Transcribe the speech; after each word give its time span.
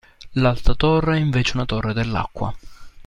L'alta 0.31 0.73
torre 0.73 1.17
è 1.17 1.19
invece 1.19 1.51
una 1.57 1.65
torre 1.67 1.93
dell'acqua. 1.93 2.51